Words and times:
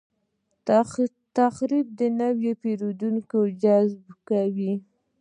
تخفیف 1.43 1.85
د 1.99 2.01
نوي 2.21 2.51
پیرودونکو 2.61 3.39
جذب 3.61 4.03
کوي. 4.29 4.73